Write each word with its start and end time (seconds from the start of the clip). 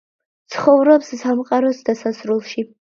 ცხოვრობს 0.53 1.13
სამყაროს 1.21 1.87
დასასრულში. 1.93 2.71